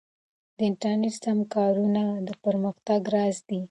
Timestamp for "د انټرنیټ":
0.57-1.15